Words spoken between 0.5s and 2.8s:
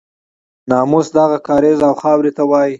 ناموس دغه کاریز او خاورې ته وایي.